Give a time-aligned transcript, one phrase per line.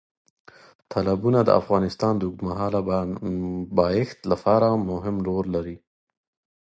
[0.91, 2.79] تالابونه د افغانستان د اوږدمهاله
[3.77, 5.77] پایښت لپاره مهم رول لري.